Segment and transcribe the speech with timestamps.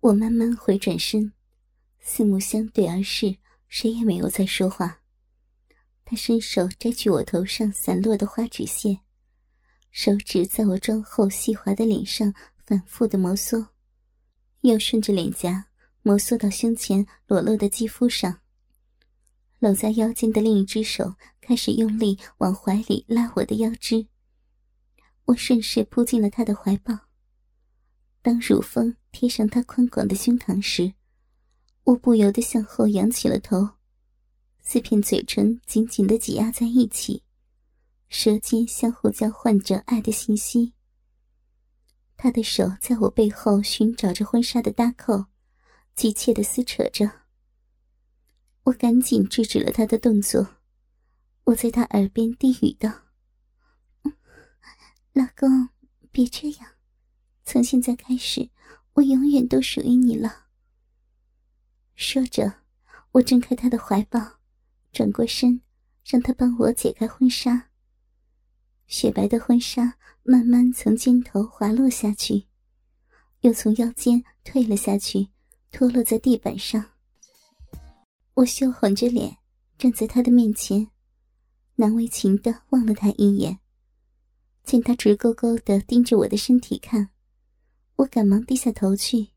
[0.00, 1.30] 我慢慢回转身，
[2.00, 3.36] 四目相对而视，
[3.68, 5.02] 谁也没有再说话。
[6.06, 8.98] 他伸手摘去我头上散落的花纸屑，
[9.90, 12.32] 手指在我妆后细滑的脸上
[12.64, 13.68] 反复的摩挲，
[14.62, 15.66] 又顺着脸颊
[16.00, 18.40] 摩挲到胸前裸露的肌肤上。
[19.58, 24.06] 搂在腰间的另一只手开始用力往怀里拉我的腰肢，
[25.26, 26.98] 我顺势扑进了他的怀抱。
[28.22, 30.94] 当乳峰贴上他宽广的胸膛时，
[31.84, 33.70] 我不由得向后仰起了头，
[34.60, 37.22] 四片嘴唇紧紧的挤压在一起，
[38.08, 40.74] 舌尖相互交换着爱的信息。
[42.16, 45.26] 他的手在我背后寻找着婚纱的搭扣，
[45.94, 47.10] 急切的撕扯着。
[48.64, 50.56] 我赶紧制止了他的动作，
[51.44, 52.90] 我在他耳边低语道
[55.14, 55.70] ：“老公，
[56.12, 56.74] 别这样，
[57.42, 58.50] 从现在开始，
[58.94, 60.46] 我永远都属于你了。”
[61.94, 62.52] 说着，
[63.12, 64.38] 我挣开他的怀抱，
[64.92, 65.60] 转过身，
[66.04, 67.68] 让他帮我解开婚纱。
[68.86, 72.46] 雪白的婚纱慢慢从肩头滑落下去，
[73.40, 75.28] 又从腰间退了下去，
[75.70, 76.84] 脱落在地板上。
[78.34, 79.36] 我羞红着脸
[79.78, 80.88] 站在他的面前，
[81.76, 83.58] 难为情的望了他一眼。
[84.64, 87.10] 见他直勾勾的盯着我的身体看，
[88.00, 89.28] 我赶忙低下头去。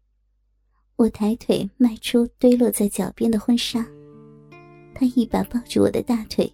[0.95, 3.85] 我抬腿迈出堆落在脚边的婚纱，
[4.95, 6.49] 他一把抱住我的大腿，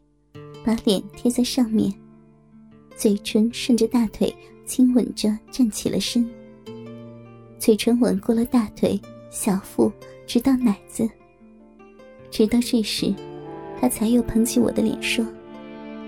[0.65, 1.93] 把脸贴在上面，
[2.95, 4.35] 嘴唇顺着大腿
[4.65, 6.27] 亲吻着站起了身。
[7.59, 9.91] 嘴唇吻过了大腿、小腹，
[10.25, 11.07] 直到奶子。
[12.31, 13.13] 直到这时，
[13.79, 15.23] 他才又捧起我的脸说：“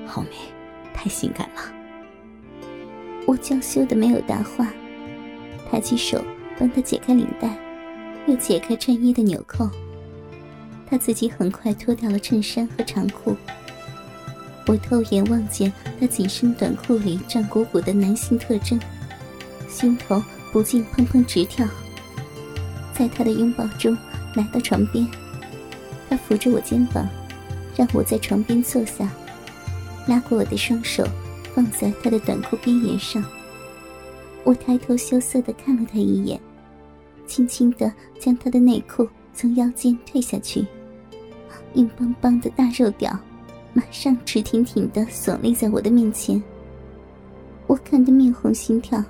[0.08, 0.30] 好美，
[0.96, 1.72] 太性感了。”
[3.28, 4.74] 我娇羞的没有答话，
[5.72, 6.22] 抬起手
[6.60, 7.58] 帮他解开领带，
[8.28, 9.70] 又解开衬衣的纽扣。
[10.86, 13.38] 他自己很快脱掉了衬衫和长裤。
[14.68, 18.78] 我透眼望见他紧身短裤里胀鼓鼓的男性特征，
[19.70, 20.22] 心头
[20.52, 21.66] 不禁砰砰直跳。
[22.94, 23.98] 在他的拥抱中，
[24.36, 25.08] 来到床边。
[26.10, 27.08] 他扶着我肩膀，
[27.78, 29.10] 让我在床边坐下，
[30.06, 31.08] 拉过我的双手，
[31.56, 33.24] 放在他的短裤边缘上。
[34.44, 36.40] 我抬头羞涩地看了他一眼，
[37.26, 40.66] 轻轻地将他的内裤从腰间退下去，
[41.76, 43.18] 硬邦邦的大肉屌
[43.74, 46.42] 马上直挺挺地耸立在我的面前。
[47.68, 49.02] 我看得面红心跳，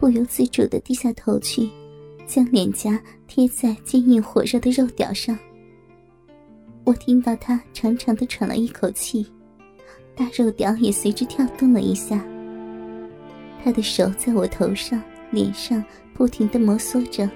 [0.00, 1.70] 不由自主地低下头去，
[2.26, 5.38] 将脸颊贴在坚硬火热的肉屌上。
[6.84, 9.26] 我听到他长长的喘了一口气，
[10.14, 12.22] 大肉屌也随之跳动了一下。
[13.68, 14.98] 他的手在我头上、
[15.30, 15.84] 脸上
[16.14, 17.28] 不停的摩挲着。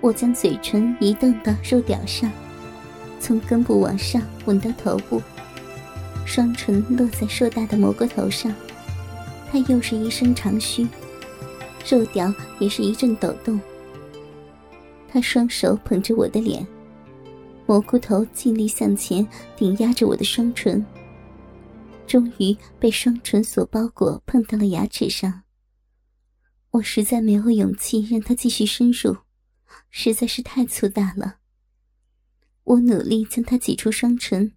[0.00, 2.32] 我将嘴唇移动到肉屌上，
[3.20, 5.20] 从根部往上吻到头部，
[6.24, 8.50] 双唇落在硕大的蘑菇头上。
[9.52, 10.88] 他又是一声长吁，
[11.86, 13.60] 肉屌也是一阵抖动。
[15.06, 16.66] 他双手捧着我的脸。
[17.66, 20.82] 蘑菇头尽力向前顶压着我的双唇，
[22.14, 25.42] 终于被双唇所包裹，碰到了牙齿上。
[26.70, 29.16] 我实在没有勇气让他继续深入，
[29.90, 31.38] 实在是太粗大了。
[32.62, 34.52] 我努力将他挤出双唇，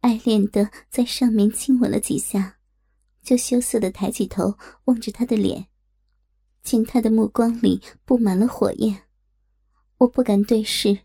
[0.00, 2.58] 爱恋的在上面亲吻了几下，
[3.22, 5.68] 就羞涩的抬起头望着他的脸，
[6.64, 9.04] 见他的目光里布满了火焰，
[9.98, 11.02] 我不敢对视。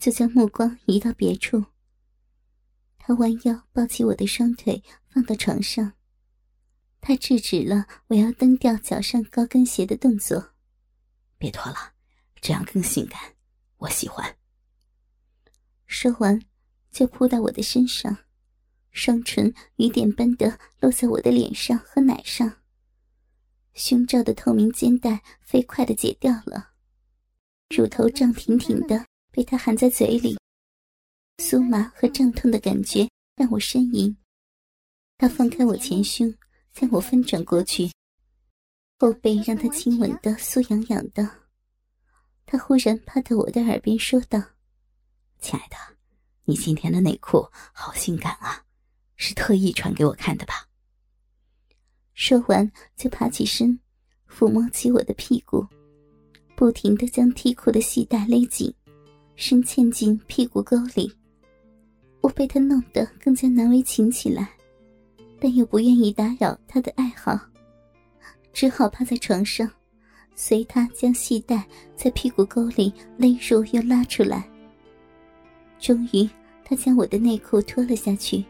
[0.00, 1.66] 就将目光移到别处。
[3.10, 5.94] 他弯腰抱起我的双腿，放到床上。
[7.00, 10.52] 他制止了我要蹬掉脚上高跟鞋的动作。
[11.36, 11.94] 别脱了，
[12.40, 13.20] 这样更性感，
[13.78, 14.36] 我喜欢。
[15.88, 16.40] 说完，
[16.92, 18.16] 就扑到我的身上，
[18.92, 22.58] 双唇雨点般的落在我的脸上和奶上。
[23.74, 26.70] 胸罩的透明肩带飞快的解掉了，
[27.70, 29.04] 乳头胀挺挺的。
[29.32, 30.38] 被他含在嘴里，
[31.40, 34.14] 酥麻和胀痛的感觉让我呻吟。
[35.16, 36.32] 他放开我前胸，
[36.70, 37.90] 将我翻转过去，
[38.98, 41.26] 后背让他亲吻的酥痒痒的。
[42.44, 44.38] 他忽然趴在我的耳边说道
[45.40, 45.76] ：“亲爱的，
[46.44, 48.62] 你今天的内裤好性感啊，
[49.16, 50.68] 是特意穿给我看的吧？”
[52.12, 53.80] 说完就爬起身，
[54.28, 55.66] 抚摸起我的屁股，
[56.54, 58.74] 不停的将 T 裤的系带勒紧。
[59.36, 61.10] 深嵌进屁股沟里，
[62.20, 64.48] 我被他弄得更加难为情起来，
[65.40, 67.38] 但又不愿意打扰他的爱好，
[68.52, 69.70] 只好趴在床上，
[70.34, 71.64] 随他将细带
[71.96, 74.48] 在屁股沟里勒入又拉出来。
[75.78, 76.28] 终于，
[76.64, 78.44] 他将我的内裤脱了下去。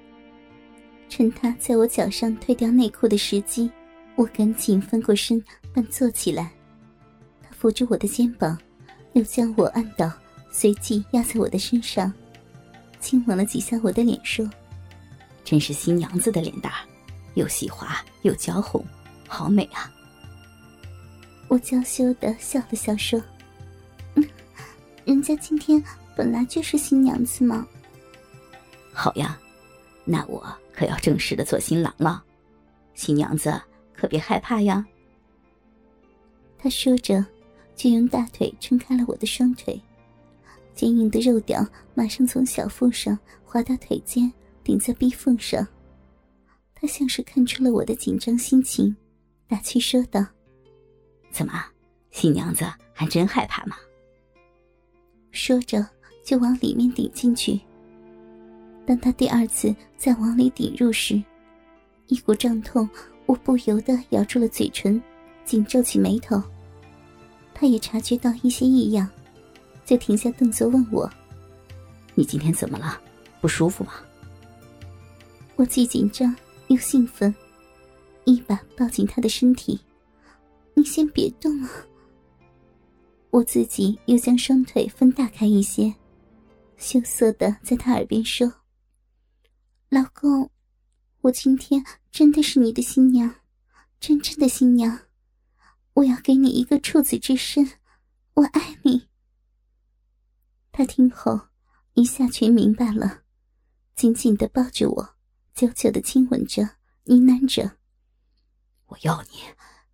[1.09, 3.71] 趁他在我脚上褪掉内裤的时机，
[4.17, 5.43] 我赶紧翻过身，
[5.73, 6.51] 半坐起来。
[7.43, 8.59] 他扶住我的肩膀，
[9.13, 10.11] 又将我按倒，
[10.51, 12.13] 随即压在我的身上，
[13.01, 14.49] 亲吻了几下我的脸，说
[15.45, 16.71] ：“真是新娘子的脸蛋，
[17.35, 18.85] 又细滑又娇红，
[19.27, 19.91] 好美啊！”
[21.49, 23.21] 我娇羞的笑了笑，说
[24.15, 24.25] ：“嗯，
[25.05, 25.83] 人家今天
[26.15, 27.67] 本来就是新娘子嘛。”
[28.93, 29.39] 好呀，
[30.05, 32.23] 那我可要正式的做新郎了，
[32.95, 33.61] 新娘子
[33.95, 34.87] 可别害怕呀。
[36.59, 37.25] 他说着，
[37.75, 39.81] 就用大腿撑开了我的双腿，
[40.75, 44.33] 坚硬的肉屌马上从小腹上滑到腿间，
[44.65, 45.67] 顶在逼缝上。
[46.75, 48.97] 他像是看出了我的紧张心情，
[49.47, 50.25] 打趣说道。
[51.31, 51.53] 怎么，
[52.11, 53.77] 新娘子还真害怕吗？
[55.31, 55.87] 说着
[56.25, 57.61] 就往里面顶进去。
[58.87, 61.23] 当他第二次再往里顶入时，
[62.09, 62.89] 一股胀痛，
[63.27, 65.01] 我不由得咬住了嘴唇，
[65.45, 66.43] 紧皱起眉头。
[67.55, 69.09] 他也察觉到一些异样，
[69.91, 71.11] 就停下动作问我
[72.15, 73.03] ：“你今天怎么了？
[73.41, 73.95] 不舒服吗？”
[75.59, 76.33] 我既紧张
[76.69, 77.35] 又兴奋，
[78.25, 79.81] 一把抱紧他的身体。
[80.75, 81.69] 你先别动啊！
[83.31, 85.93] 我自己又将双腿分大开一些，
[86.77, 88.49] 羞涩的在他耳边说
[89.91, 90.49] ：“老公，
[91.23, 93.35] 我今天真的是你的新娘，
[93.99, 95.01] 真正的新娘，
[95.95, 97.73] 我要给你一个处子之身，
[98.35, 99.03] 我爱你。”
[100.73, 101.49] 他听后
[101.95, 103.23] 一下全明白了，
[103.97, 105.15] 紧紧的抱着我，
[105.55, 106.63] 久久的亲吻着，
[107.05, 107.77] 呢喃着
[108.87, 109.41] ：“我要你。”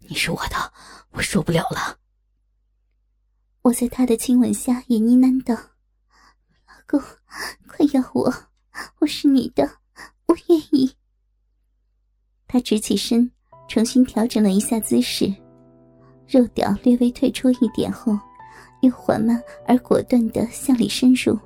[0.09, 0.73] 你是我的，
[1.11, 1.99] 我受不了了。
[3.63, 5.53] 我在他的亲吻下也呢喃道
[6.69, 7.01] ：“老公，
[7.67, 8.33] 快要我，
[9.01, 9.79] 我是你的，
[10.27, 10.95] 我愿意。”
[12.47, 13.33] 他直起身，
[13.69, 15.35] 重新调整了一下姿势，
[16.29, 18.17] 肉屌略微退出一点后，
[18.81, 21.39] 又缓慢而果断地向里深入。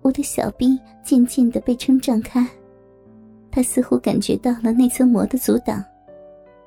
[0.00, 2.46] 我的小臂渐渐的被撑胀开，
[3.50, 5.84] 他似乎感觉到了那层膜的阻挡。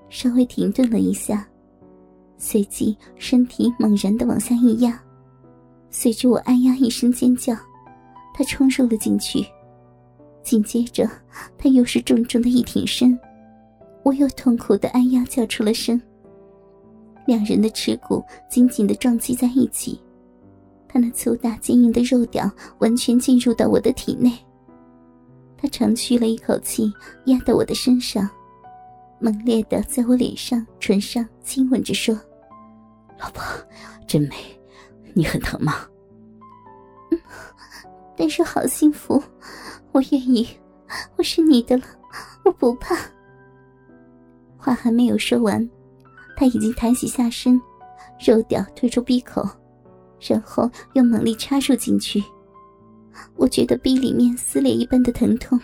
[0.10, 1.46] 稍微停顿了一下，
[2.38, 5.02] 随即身体猛然的往下一压，
[5.90, 7.56] 随着我哎呀一声尖叫，
[8.34, 9.46] 他冲入了进去。
[10.44, 11.10] 紧接着，
[11.58, 13.20] 他又是重重的一挺身，
[14.04, 16.00] 我又痛苦的哎呀叫出了声。
[17.26, 20.00] 两人的耻骨紧紧的撞击在一起，
[20.88, 22.50] 他那粗大坚硬的肉屌
[22.80, 24.32] 完全进入到我的体内。
[25.58, 26.92] 他长吁了一口气，
[27.26, 28.30] 压到我的身上。
[29.18, 32.14] 猛烈的在我脸上、唇上亲吻着，说
[33.18, 33.42] ：“老婆，
[34.06, 34.36] 真美，
[35.14, 35.88] 你很疼吗
[37.12, 37.20] ？”“嗯，
[38.18, 39.24] 但是好幸福，
[39.94, 40.48] 我愿意，
[41.16, 41.84] 我是你的了，
[42.44, 42.96] 我不怕。”
[44.60, 45.68] 话还没有说完，
[46.36, 47.60] 他已经抬起下身，
[48.26, 49.48] 肉屌推出鼻口，
[50.20, 52.24] 然后又猛力插入进去。
[53.36, 55.60] 我觉得鼻里面撕裂一般的疼痛。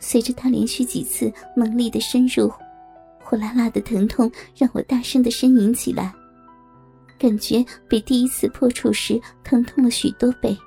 [0.00, 2.52] 随着他连续几次猛力的深入，
[3.22, 6.12] 火辣辣的疼痛让我大声的呻吟起来，
[7.16, 10.58] 感觉比第一次破处时疼痛了许多倍。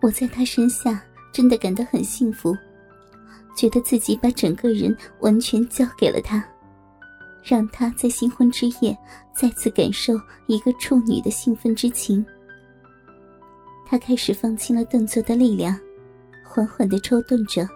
[0.00, 2.56] 我在他身下真的感到很幸福，
[3.56, 6.42] 觉得自己把整个人完全交给了他，
[7.42, 8.96] 让他在新婚之夜
[9.34, 10.14] 再次感受
[10.46, 12.24] 一个处女的兴奋之情。
[13.86, 15.78] 他开始放轻了动作的力量，
[16.44, 17.68] 缓缓的抽动着。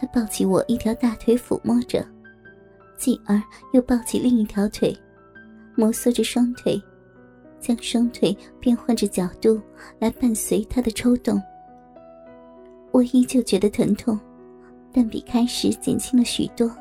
[0.00, 2.06] 他抱起我一条大腿抚摸着，
[2.96, 4.96] 继而又抱起另一条腿，
[5.74, 6.80] 摩挲着双腿，
[7.60, 9.60] 将双腿变换着角度
[9.98, 11.38] 来伴随他的抽动。
[12.92, 14.18] 我依旧觉得疼痛，
[14.90, 16.74] 但比开始减轻了许多。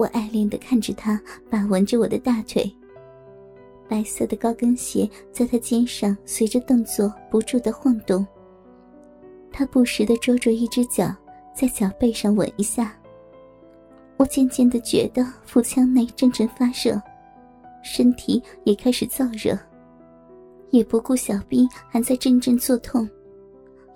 [0.00, 2.74] 我爱恋的看着他把玩着我的大腿，
[3.86, 8.26] 白色的高跟鞋在他肩上随着动作不住的晃动。
[9.52, 11.14] 他不时的捉着一只脚。
[11.52, 12.96] 在脚背上吻一下，
[14.16, 16.98] 我渐渐的觉得腹腔内阵阵发热，
[17.82, 19.58] 身体也开始燥热，
[20.70, 23.06] 也不顾小臂还在阵阵作痛，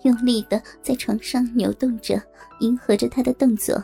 [0.02, 2.20] 用力的在床上扭动着，
[2.60, 3.82] 迎合着他的动作。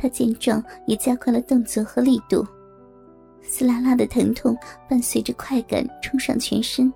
[0.00, 2.46] 他见状也加快了动作和力度，
[3.42, 4.56] 撕拉拉的疼痛
[4.88, 6.90] 伴随着快感冲上全身，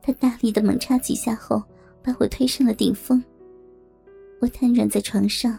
[0.00, 1.60] 他大力的猛插几下后，
[2.04, 3.20] 把我推上了顶峰。
[4.40, 5.58] 我瘫软在床上，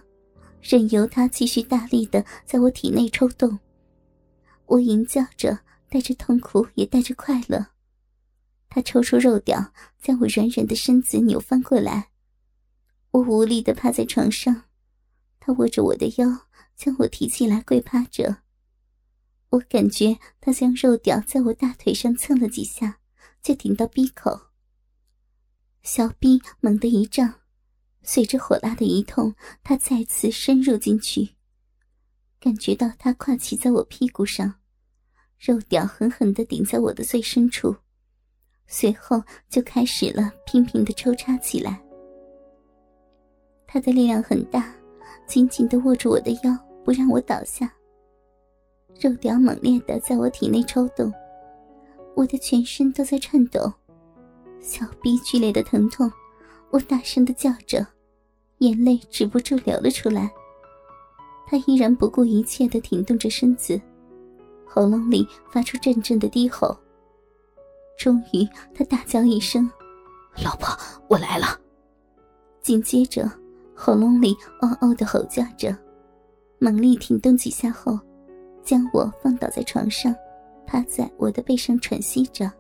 [0.62, 3.60] 任由他继续大力的在我体内抽动。
[4.68, 7.66] 我吟叫着，带着痛苦，也带着快乐。
[8.70, 12.08] 他抽出肉屌，将我软软的身子扭翻过来。
[13.12, 14.64] 我无力的趴在床上，
[15.48, 16.28] 他握着我的腰，
[16.76, 18.40] 将我提起来跪趴着。
[19.52, 23.00] 我感觉他将肉屌在我大腿上蹭了几下，
[23.42, 24.38] 就顶到鼻口。
[25.84, 27.36] 小臂猛地一胀，
[28.04, 31.30] 随着火辣的一痛，他再次深入进去，
[32.42, 34.56] 感觉到他跨骑在我屁股上，
[35.40, 37.74] 肉屌狠狠地顶在我的最深处，
[38.68, 41.82] 随后就开始了频频的抽插起来。
[43.66, 44.76] 他的力量很大，
[45.28, 47.72] 紧紧地握住我的腰，不让我倒下。
[49.00, 51.14] 肉屌猛烈的在我体内抽动，
[52.16, 53.72] 我的全身都在颤抖。
[54.60, 56.12] 小臂剧烈的疼痛，
[56.72, 57.86] 我大声的叫着，
[58.60, 60.32] 眼泪止不住流了出来。
[61.46, 63.80] 他依然不顾一切的挺动着身子，
[64.66, 66.76] 喉咙里发出阵阵的低吼。
[67.98, 69.70] 终于，他大叫一声
[70.44, 70.76] ：“老婆，
[71.08, 71.60] 我来了！”
[72.62, 73.30] 紧接着，
[73.80, 75.74] 喉咙里嗷嗷的吼叫着，
[76.58, 77.98] 猛力停顿几下后，
[78.64, 80.14] 将我放倒在床上，
[80.66, 82.52] 趴在我的背上喘息着。